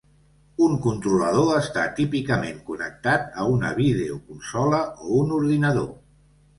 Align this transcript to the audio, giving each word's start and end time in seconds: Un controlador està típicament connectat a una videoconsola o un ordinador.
Un 0.67 0.71
controlador 0.85 1.51
està 1.57 1.83
típicament 2.01 2.59
connectat 2.71 3.39
a 3.45 3.49
una 3.53 3.73
videoconsola 3.85 4.85
o 5.07 5.23
un 5.23 5.41
ordinador. 5.41 5.91